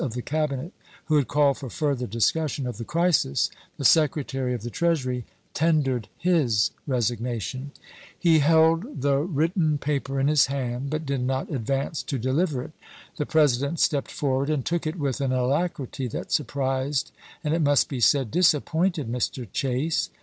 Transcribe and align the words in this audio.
of 0.01 0.15
the 0.15 0.21
Cabinet 0.23 0.73
who 1.05 1.15
had 1.17 1.27
called 1.27 1.59
for 1.59 1.69
further 1.69 2.07
discus 2.07 2.53
sion 2.53 2.65
of 2.65 2.79
the 2.79 2.83
crisis, 2.83 3.51
the 3.77 3.85
Secretary 3.85 4.51
of 4.55 4.63
the 4.63 4.71
Treasury 4.71 5.25
tendered 5.53 6.07
his 6.17 6.71
resignation. 6.87 7.71
He 8.17 8.39
held 8.39 8.99
the 9.03 9.17
written 9.19 9.77
268 9.77 9.77
ABKAHAJI 9.77 9.77
LINCOLN 9.77 9.77
ciL.\p. 9.77 9.77
XII. 9.77 9.77
paper 9.99 10.19
in 10.19 10.27
his 10.27 10.45
hand, 10.47 10.89
but 10.89 11.05
did 11.05 11.21
not 11.21 11.51
advance 11.51 12.01
to 12.01 12.17
deliver 12.17 12.63
it. 12.63 12.71
The 13.17 13.25
President 13.27 13.79
stepped 13.79 14.09
forward 14.09 14.49
and 14.49 14.65
took 14.65 14.87
it 14.87 14.95
with 14.97 15.21
an 15.21 15.31
alacrity 15.31 16.07
that 16.07 16.31
surprised 16.31 17.11
and, 17.43 17.53
it 17.53 17.61
must 17.61 17.87
be 17.87 17.99
said, 17.99 18.31
disappointed 18.31 19.07
Mr. 19.07 19.47
Chase. 19.53 20.09